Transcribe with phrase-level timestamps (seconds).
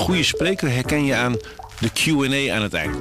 [0.00, 1.36] goede spreker herken je aan
[1.80, 2.96] de Q&A aan het eind.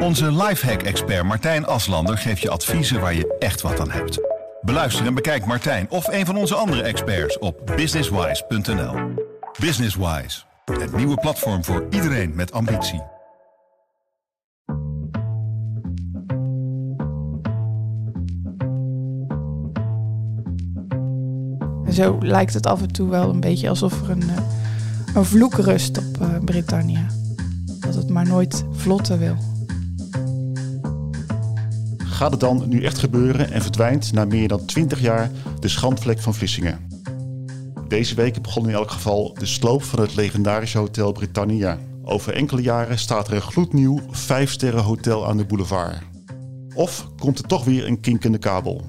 [0.00, 4.20] Onze lifehack-expert Martijn Aslander geeft je adviezen waar je echt wat aan hebt.
[4.60, 8.94] Beluister en bekijk Martijn of een van onze andere experts op businesswise.nl.
[9.60, 13.02] Businesswise, het nieuwe platform voor iedereen met ambitie.
[21.90, 24.63] Zo lijkt het af en toe wel een beetje alsof er een, eh,
[25.14, 27.06] een vloek rust op uh, Britannia.
[27.80, 29.36] Dat het maar nooit vlotten wil.
[31.98, 36.20] Gaat het dan nu echt gebeuren en verdwijnt na meer dan 20 jaar de schandvlek
[36.20, 36.78] van Vlissingen?
[37.88, 41.78] Deze week begon in elk geval de sloop van het legendarische Hotel Britannia.
[42.02, 46.02] Over enkele jaren staat er een gloednieuw 5-sterren hotel aan de boulevard.
[46.74, 48.82] Of komt er toch weer een kinkende kabel?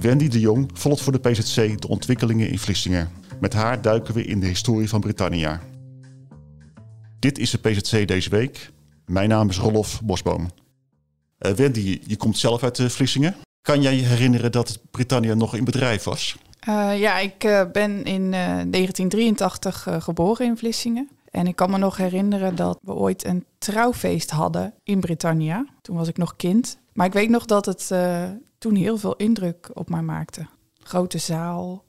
[0.00, 3.23] Wendy de Jong volgt voor de PZC de ontwikkelingen in Vlissingen.
[3.40, 5.60] Met haar duiken we in de historie van Britannia.
[7.18, 8.70] Dit is de PZC deze week.
[9.06, 10.50] Mijn naam is Rolof Bosboom.
[11.38, 13.34] Uh, Wendy, je komt zelf uit uh, Vlissingen.
[13.62, 16.36] Kan jij je herinneren dat Britannia nog in bedrijf was?
[16.68, 17.38] Uh, ja, ik
[17.72, 21.08] ben in 1983 geboren in Vlissingen.
[21.30, 25.66] En ik kan me nog herinneren dat we ooit een trouwfeest hadden in Britannia.
[25.82, 26.78] Toen was ik nog kind.
[26.92, 27.92] Maar ik weet nog dat het
[28.58, 30.46] toen heel veel indruk op mij maakte.
[30.82, 31.83] Grote zaal,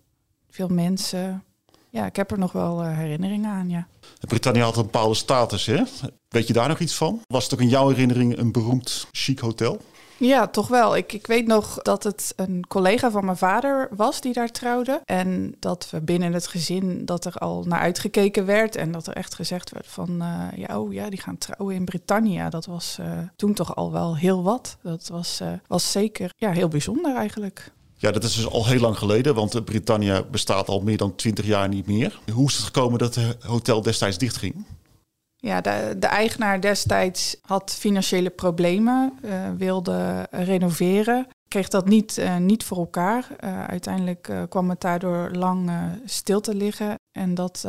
[0.55, 1.43] veel mensen.
[1.89, 3.87] Ja, ik heb er nog wel uh, herinneringen aan, ja.
[4.19, 5.83] Britannia had een bepaalde status, hè?
[6.29, 7.21] Weet je daar nog iets van?
[7.27, 9.81] Was het ook in jouw herinnering een beroemd chic hotel?
[10.17, 10.95] Ja, toch wel.
[10.95, 15.01] Ik, ik weet nog dat het een collega van mijn vader was die daar trouwde.
[15.05, 18.75] En dat we binnen het gezin dat er al naar uitgekeken werd.
[18.75, 21.85] En dat er echt gezegd werd van uh, ja, oh ja, die gaan trouwen in
[21.85, 22.49] Britannia.
[22.49, 24.77] Dat was uh, toen toch al wel heel wat.
[24.81, 27.71] Dat was, uh, was zeker ja, heel bijzonder eigenlijk.
[28.05, 31.45] Ja, dat is dus al heel lang geleden, want Britannia bestaat al meer dan twintig
[31.45, 32.19] jaar niet meer.
[32.33, 34.65] Hoe is het gekomen dat het hotel destijds dichtging?
[35.35, 41.27] Ja, de, eigenaar destijds had financiële problemen, uh, wilde renoveren.
[41.47, 43.27] Kreeg dat niet, uh, niet voor elkaar.
[43.67, 45.71] Uiteindelijk kwam het daardoor lang
[46.05, 46.95] stil te liggen.
[47.11, 47.67] En dat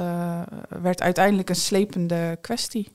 [0.69, 2.93] werd uiteindelijk een slepende kwestie.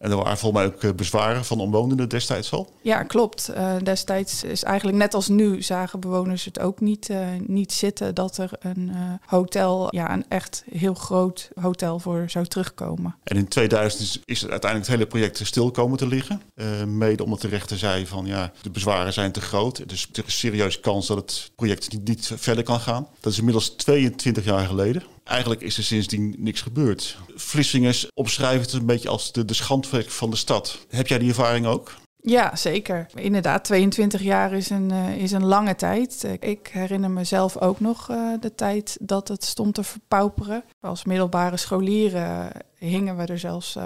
[0.00, 2.72] En er waren volgens mij ook eh, bezwaren van omwonenden destijds al?
[2.82, 3.50] Ja, klopt.
[3.56, 8.14] Uh, destijds is eigenlijk net als nu zagen bewoners het ook niet, uh, niet zitten
[8.14, 8.96] dat er een uh,
[9.26, 13.16] hotel, ja, een echt heel groot hotel voor zou terugkomen.
[13.24, 16.42] En in 2000 is het uiteindelijk het hele project stil komen te liggen.
[16.86, 19.88] mede omdat de rechter zei van ja, de bezwaren zijn te groot.
[19.88, 23.08] Dus er is een serieuze kans dat het project niet, niet verder kan gaan.
[23.20, 25.02] Dat is inmiddels 22 jaar geleden.
[25.30, 27.18] Eigenlijk is er sindsdien niks gebeurd.
[27.34, 30.86] Vlissingers opschrijven het een beetje als de, schandvlek van de stad.
[30.88, 31.94] Heb jij die ervaring ook?
[32.16, 33.06] Ja, zeker.
[33.14, 36.26] Inderdaad, 22 jaar is een, uh, is een lange tijd.
[36.40, 40.64] Ik herinner mezelf ook nog uh, de tijd dat het stond te verpauperen.
[40.80, 43.76] Als middelbare scholieren hingen we er zelfs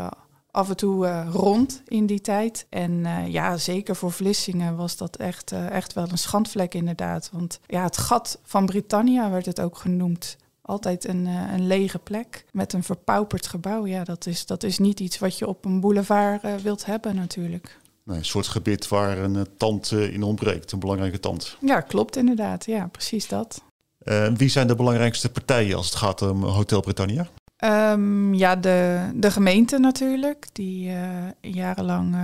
[0.50, 2.66] af en toe rond in die tijd.
[2.69, 7.31] En ja, zeker voor Vlissingen was dat echt, echt wel een schandvlek inderdaad.
[7.32, 10.37] Want ja, het gat van Britannia werd het ook genoemd
[10.67, 13.87] altijd een, uh, een lege plek met een verpauperd gebouw.
[13.87, 17.15] Ja, dat is, dat is niet iets wat je op een boulevard uh, wilt hebben
[17.15, 17.79] natuurlijk.
[18.05, 21.57] Nee, een soort gebied waar een uh, tand in ontbreekt, een belangrijke tand.
[21.61, 22.67] Ja, klopt inderdaad.
[22.67, 23.63] Ja, precies dat.
[24.37, 27.27] wie zijn de belangrijkste partijen als het gaat om Hotel Britannia?
[27.65, 30.93] Um, ja, de, de gemeente natuurlijk, die
[31.41, 32.17] jarenlang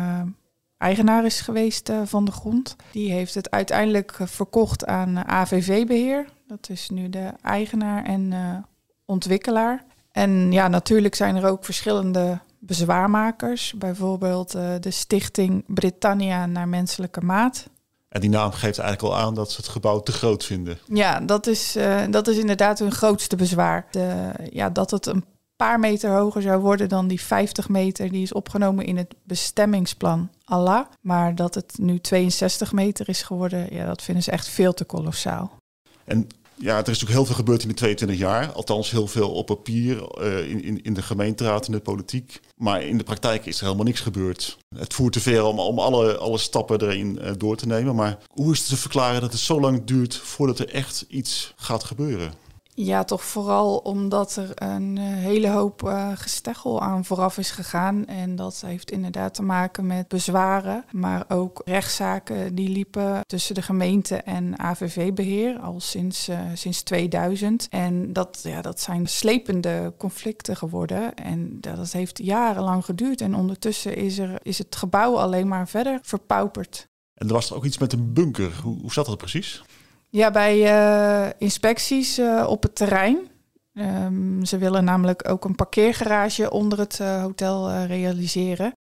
[0.78, 2.76] eigenaar is geweest van de grond.
[2.92, 6.26] Die heeft het uiteindelijk verkocht aan AVV-beheer.
[6.50, 8.56] Dat is nu de eigenaar en uh,
[9.04, 9.84] ontwikkelaar.
[10.12, 13.72] En ja, natuurlijk zijn er ook verschillende bezwaarmakers.
[13.72, 17.66] Bijvoorbeeld uh, de stichting Britannia naar menselijke maat.
[18.08, 20.78] En die naam geeft eigenlijk al aan dat ze het gebouw te groot vinden.
[20.86, 23.86] Ja, dat is, uh, dat is inderdaad hun grootste bezwaar.
[23.90, 25.24] De, ja, dat het een
[25.56, 30.30] paar meter hoger zou worden dan die 50 meter die is opgenomen in het bestemmingsplan
[30.44, 30.86] Allah.
[31.00, 34.84] Maar dat het nu 62 meter is geworden, ja, dat vinden ze echt veel te
[34.84, 35.58] kolossaal.
[36.04, 36.28] En
[36.60, 38.52] ja, er is natuurlijk heel veel gebeurd in de 22 jaar.
[38.52, 42.40] Althans, heel veel op papier, uh, in, in, in de gemeenteraad, in de politiek.
[42.56, 44.58] Maar in de praktijk is er helemaal niks gebeurd.
[44.76, 47.94] Het voert te ver om, om alle, alle stappen erin uh, door te nemen.
[47.94, 51.52] Maar hoe is het te verklaren dat het zo lang duurt voordat er echt iets
[51.56, 52.32] gaat gebeuren?
[52.74, 58.06] Ja, toch vooral omdat er een uh, hele hoop uh, gesteggel aan vooraf is gegaan.
[58.06, 63.62] En dat heeft inderdaad te maken met bezwaren, maar ook rechtszaken die liepen tussen de
[63.62, 67.66] gemeente en AVV-beheer al sinds, uh, sinds 2000.
[67.70, 71.14] En dat, ja, dat zijn slepende conflicten geworden.
[71.14, 73.20] En dat heeft jarenlang geduurd.
[73.20, 76.88] En ondertussen is, er, is het gebouw alleen maar verder verpauperd.
[77.14, 78.52] En er was er ook iets met een bunker.
[78.62, 79.62] Hoe, hoe zat dat precies?
[80.10, 83.30] Ja, bij uh, inspecties uh, op het terrein
[83.74, 88.72] Ehm, ze willen namelijk ook een parkeergarage onder het hotel realiseren.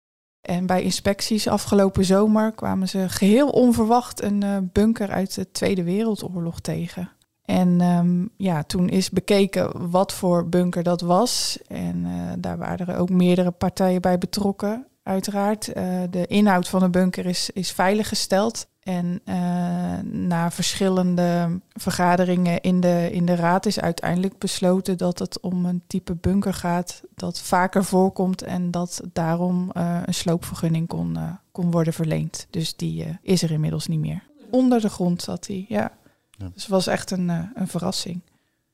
[0.41, 6.61] En bij inspecties afgelopen zomer kwamen ze geheel onverwacht een bunker uit de Tweede Wereldoorlog
[6.61, 7.11] tegen.
[7.45, 11.59] En ehm, ja, toen is bekeken wat voor bunker dat was.
[11.67, 12.07] En
[12.39, 15.65] daar waren er ook meerdere partijen bij betrokken uiteraard.
[16.11, 18.67] De inhoud van de bunker is, is veiliggesteld.
[18.89, 19.35] En uh,
[20.13, 25.83] na verschillende vergaderingen in de, in de raad is uiteindelijk besloten dat het om een
[25.87, 31.19] type bunker gaat dat vaker voorkomt en dat daarom uh, een sloopvergunning kon,
[31.53, 32.47] kon worden verleend.
[32.51, 34.23] Dus die is er inmiddels niet meer.
[34.51, 35.93] Onder de grond zat hij, ja.
[36.31, 36.51] ja.
[36.55, 38.21] Dus het was echt een, een verrassing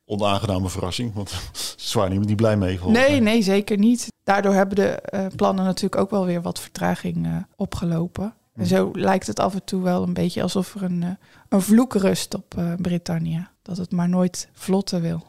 [0.07, 1.15] onaangename verrassing.
[1.15, 1.31] Want
[1.77, 2.81] ze waren niet, niet blij mee.
[2.87, 4.13] Nee, nee, zeker niet.
[4.25, 8.35] Daardoor hebben de plannen natuurlijk ook wel weer wat vertraging opgelopen.
[8.55, 11.11] En zo lijkt het af en toe wel een beetje alsof er een, uh,
[11.49, 13.49] een vloek rust op Brittannië.
[13.63, 15.27] Dat het maar nooit vlotten wil.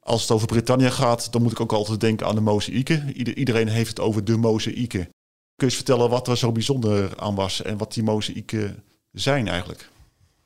[0.00, 3.16] Als het over Brittannië gaat, dan moet ik ook altijd denken aan de mozaïeken.
[3.38, 5.00] iedereen heeft het over de mozaïeken.
[5.00, 5.12] Kun
[5.56, 9.90] je eens vertellen wat er zo bijzonder aan was en wat die mozaïeken zijn eigenlijk?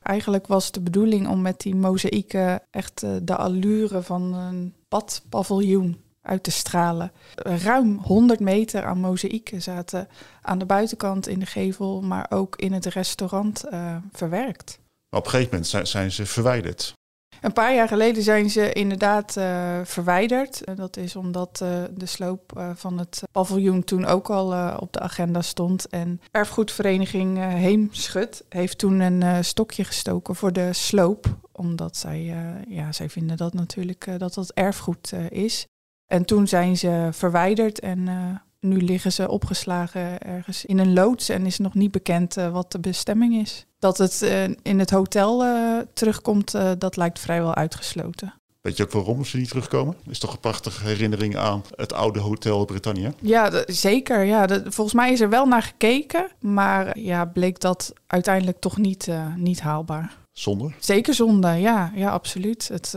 [0.03, 5.97] Eigenlijk was de bedoeling om met die mozaïeken echt de allure van een badpaviljoen
[6.29, 7.13] uit te stralen.
[7.35, 10.09] Ruim 100 meter aan mozaïeken zaten
[10.43, 14.79] aan de buitenkant in de gevel, maar ook in het restaurant uh, verwerkt.
[15.11, 16.93] op een gegeven moment zijn, zijn, ze verwijderd.
[17.41, 20.77] Een paar jaar geleden zijn ze inderdaad uh, verwijderd.
[20.77, 25.43] dat is omdat uh, de sloop van het paviljoen toen ook al op de agenda
[25.43, 25.89] stond.
[25.89, 31.37] En erfgoedvereniging Heemschut heeft toen een stokje gestoken voor de sloop.
[31.53, 32.37] Omdat zij,
[32.69, 35.67] ja, zij vinden dat natuurlijk dat dat erfgoed is.
[36.09, 38.15] En toen zijn ze verwijderd en uh,
[38.61, 42.73] nu liggen ze opgeslagen ergens in een loods en is nog niet bekend uh, wat
[42.73, 43.67] de bestemming is.
[43.79, 45.45] Dat het uh, in het hotel
[45.93, 48.35] terugkomt, dat lijkt vrijwel uitgesloten.
[48.61, 49.97] Weet je ook waarom ze niet terugkomen?
[50.09, 53.13] Is toch een prachtige herinnering aan het oude Hotel Britannia?
[53.21, 54.25] Ja, zeker.
[54.25, 59.09] Ja, volgens mij is er wel naar gekeken, maar ja, bleek dat uiteindelijk toch niet,
[59.37, 60.17] niet haalbaar.
[60.33, 60.73] Zonde?
[60.79, 62.69] Zeker zonde, ja, ja absoluut.
[62.69, 62.95] Het,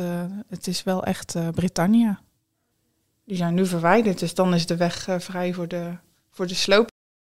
[0.48, 2.20] het is wel echt Britannia
[3.32, 4.20] die zijn nu verwijderd.
[4.20, 5.92] Dus dan is de weg uh, vrij voor de,
[6.32, 6.88] voor de sloop.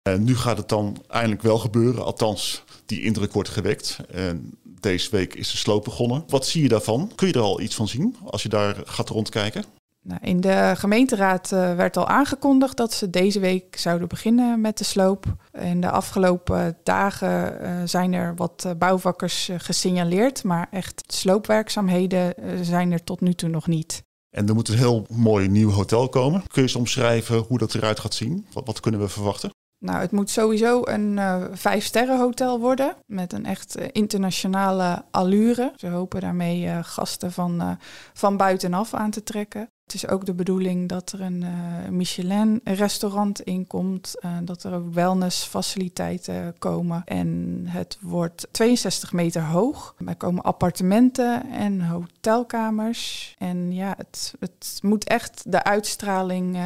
[0.02, 2.06] En nu gaat het dan eindelijk wel gebeuren.
[2.06, 4.00] Althans, die indruk wordt gewekt.
[4.12, 6.24] En deze week is de sloop begonnen.
[6.28, 7.12] Wat zie je daarvan?
[7.16, 9.64] Kun je er al iets van zien als je daar gaat rondkijken?
[10.02, 14.78] Nou, in de gemeenteraad uh, werd al aangekondigd dat ze deze week zouden beginnen met
[14.78, 15.26] de sloop.
[15.52, 22.92] In de afgelopen dagen uh, zijn er wat uh, bouwvakkers gesignaleerd, maar echt sloopwerkzaamheden zijn
[22.92, 24.04] er tot nu toe nog niet.
[24.32, 26.40] En er moet een heel mooi nieuw hotel komen.
[26.40, 28.46] Kun je eens omschrijven hoe dat eruit gaat zien?
[28.54, 29.50] Wat, kunnen we verwachten?
[29.78, 35.74] Nou, het moet sowieso een uh, vijf-sterren hotel worden met een echt uh, internationale allure.
[35.76, 37.78] Ze hopen daarmee uh, gasten van,
[38.14, 39.70] van buitenaf aan te trekken.
[39.92, 41.46] Het is ook de bedoeling dat er een
[41.90, 47.02] Michelin-restaurant in komt, dat er ook wellnessfaciliteiten komen.
[47.06, 49.96] En het wordt 62 meter hoog.
[50.06, 53.36] Er komen appartementen en hotelkamers.
[53.38, 56.58] En ja, het, het moet echt de uitstraling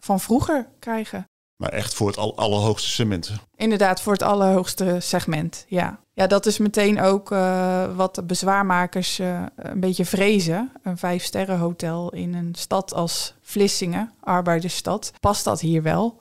[0.00, 1.29] van vroeger krijgen.
[1.60, 3.32] Maar echt voor het allerhoogste segment.
[3.56, 6.00] Inderdaad, voor het allerhoogste segment, ja.
[6.12, 10.72] Ja, dat is meteen ook uh, wat de bezwaarmakers uh, een beetje vrezen.
[10.82, 16.20] Een vijfsterrenhotel in een stad als Vlissingen, arbeidersstad, past dat hier wel?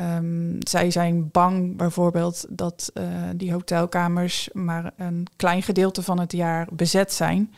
[0.00, 6.32] Um, zij zijn bang bijvoorbeeld dat uh, die hotelkamers maar een klein gedeelte van het
[6.32, 7.54] jaar bezet zijn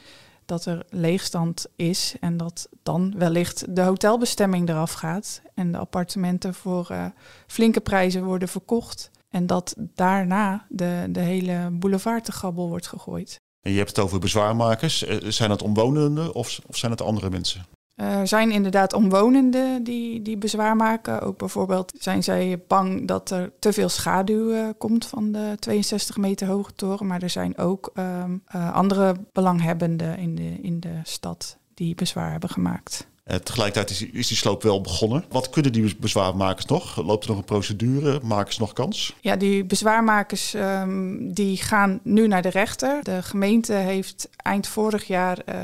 [0.51, 6.55] dat er leegstand is en dat dan wellicht de hotelbestemming eraf gaat en de appartementen
[6.55, 7.07] voor uh,
[7.47, 13.41] flinke prijzen worden verkocht en dat daarna de, de hele boulevard te gabbel wordt gegooid.
[13.61, 15.05] En je hebt het over bezwaarmakers.
[15.05, 17.67] Eh, zijn dat omwonenden of, of zijn het andere mensen?
[18.01, 21.21] Er zijn inderdaad omwonenden die, die bezwaar maken.
[21.21, 26.17] Ook bijvoorbeeld zijn zij bang dat er te veel schaduw uh, komt van de 62
[26.17, 27.07] meter hoge toren.
[27.07, 32.31] Maar er zijn ook um, uh, andere belanghebbenden in de, in de stad die bezwaar
[32.31, 33.09] hebben gemaakt.
[33.27, 35.25] Uh, tegelijkertijd is, is, die sloop wel begonnen.
[35.29, 36.97] Wat kunnen die bezwaarmakers nog?
[37.05, 38.21] Loopt er nog een procedure?
[38.23, 39.17] Maken ze nog kans?
[39.21, 43.05] Ja, die bezwaarmakers um, die gaan nu naar de rechter.
[43.05, 45.55] De gemeente heeft eind vorig jaar uh,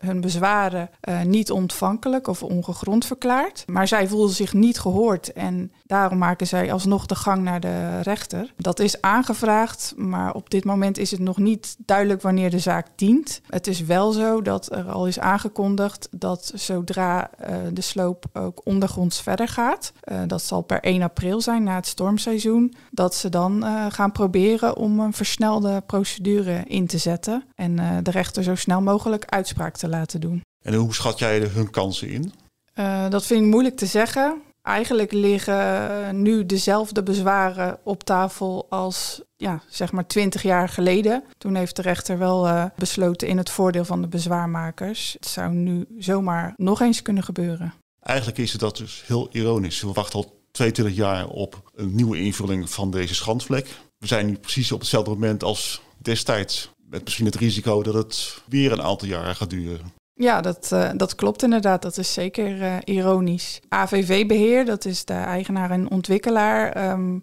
[0.00, 3.64] hun bezwaren uh, niet ontvankelijk of ongegrond verklaard.
[3.66, 8.00] Maar zij voelden zich niet gehoord en daarom maken zij alsnog de gang naar de
[8.00, 8.52] rechter.
[8.56, 12.86] Dat is aangevraagd, maar op dit moment is het nog niet duidelijk wanneer de zaak
[12.94, 13.40] dient.
[13.48, 18.60] Het is wel zo dat er al is aangekondigd dat zodra uh, de sloop ook
[18.64, 23.28] ondergronds verder gaat, uh, dat zal per 1 april zijn na het stormseizoen, dat ze
[23.28, 28.80] dan gaan proberen om een versnelde procedure in te zetten en de rechter zo snel
[28.80, 30.42] mogelijk uitspraak te laten doen.
[30.64, 32.32] En hoe schat jij hun kansen in?
[32.74, 34.42] Uh, dat vind ik moeilijk te zeggen.
[34.62, 41.24] Eigenlijk liggen nu dezelfde bezwaren op tafel als ja, zeg maar 20 jaar geleden.
[41.38, 45.12] Toen heeft de rechter wel uh, besloten in het voordeel van de bezwaarmakers.
[45.12, 47.74] Het zou nu zomaar nog eens kunnen gebeuren.
[48.00, 49.80] Eigenlijk is het dat dus heel ironisch.
[49.80, 53.68] We wachten al 22 jaar op een nieuwe invulling van deze schandvlek.
[53.98, 56.70] We zijn nu precies op hetzelfde moment als destijds.
[56.90, 59.92] Met misschien het risico dat het weer een aantal jaren gaat duren.
[60.14, 61.82] Ja, dat, uh, dat klopt inderdaad.
[61.82, 63.60] Dat is zeker uh, ironisch.
[63.68, 66.90] AVV-beheer, dat is de eigenaar en ontwikkelaar.
[66.90, 67.22] Um,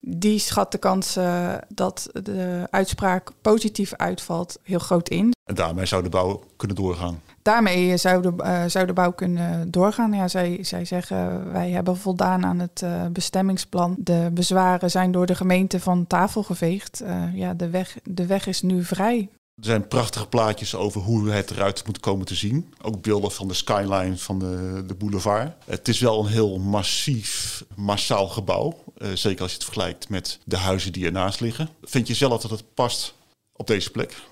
[0.00, 5.34] die schat de kans uh, dat de uitspraak positief uitvalt heel groot in.
[5.46, 7.22] En daarmee zou de bouw kunnen doorgaan?
[7.42, 10.12] Daarmee zou de, uh, zou de bouw kunnen doorgaan.
[10.12, 13.94] Ja, zij, zij zeggen wij hebben voldaan aan het uh, bestemmingsplan.
[13.98, 17.02] De bezwaren zijn door de gemeente van tafel geveegd.
[17.34, 19.28] ja, de weg, de weg is nu vrij.
[19.56, 22.74] Er zijn prachtige plaatjes over hoe het eruit moet komen te zien.
[22.82, 25.52] Ook beelden van de skyline van de, de boulevard.
[25.64, 28.82] Het is wel een heel massief, massaal gebouw.
[29.14, 31.68] Zeker als je het vergelijkt met de huizen die ernaast liggen.
[31.82, 33.14] Vind je zelf dat het past
[33.52, 34.22] op deze plek?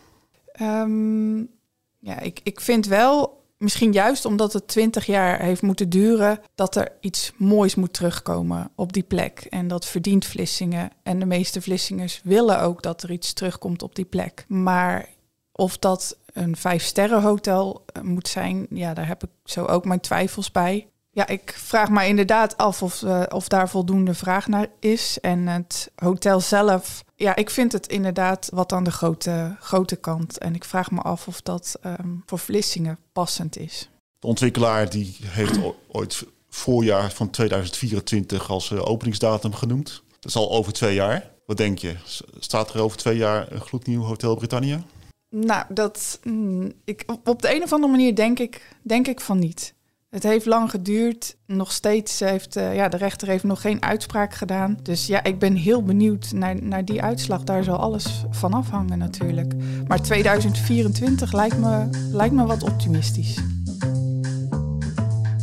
[0.61, 1.51] Um,
[1.99, 6.77] ja, ik, ik vind wel, misschien juist omdat het twintig jaar heeft moeten duren, dat
[6.77, 9.47] er iets moois moet terugkomen op die plek.
[9.51, 10.91] En dat verdient Vlissingen.
[11.03, 14.45] En de meeste Vlissingers willen ook dat er iets terugkomt op die plek.
[14.49, 15.09] Maar
[15.53, 20.51] of dat een vijf-sterren-hotel eh, moet zijn, ja, daar heb ik zo ook mijn twijfels
[20.51, 20.89] bij.
[21.11, 25.21] Ja, ik vraag me inderdaad af of, uh, of daar voldoende vraag naar is.
[25.21, 30.39] En het hotel zelf, ja, ik vind het inderdaad wat aan de grote, grote kant.
[30.39, 33.89] En ik vraag me af of dat um, voor Vlissingen passend is.
[34.19, 40.03] De ontwikkelaar die heeft ooit voorjaar van 2024 als uh, openingsdatum genoemd.
[40.21, 41.31] Dat is al over twee jaar.
[41.47, 41.95] Wat denk je?
[42.39, 44.83] Staat er over twee jaar een gloednieuw Hotel Britannia?
[45.31, 49.39] Nou, dat, mm, ik, op de een of andere manier denk ik, denk ik van
[49.39, 49.75] niet.
[50.15, 51.37] Het heeft lang geduurd.
[51.47, 54.79] Nog steeds heeft uh, ja, de rechter heeft nog geen uitspraak gedaan.
[54.83, 57.45] Dus ja, ik ben heel benieuwd naar, naar die uitslag.
[57.45, 59.55] Daar zal alles van afhangen natuurlijk.
[59.87, 63.39] Maar 2024 lijkt me, lijkt me wat optimistisch.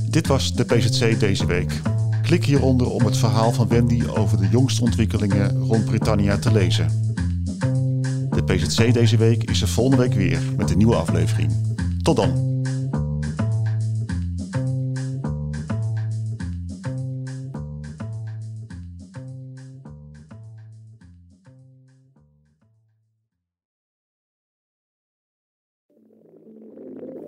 [0.10, 1.82] Dit was de PZC deze week.
[2.22, 7.14] Klik hieronder om het verhaal van Wendy over de jongste ontwikkelingen rond Britannia te lezen.
[8.30, 11.52] De PZC deze week is er volgende week weer met een nieuwe aflevering.
[12.02, 12.51] Tot dan!